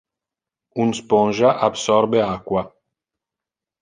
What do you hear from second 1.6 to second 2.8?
absorbe aqua.